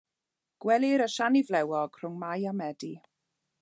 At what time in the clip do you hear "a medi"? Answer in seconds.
2.53-2.95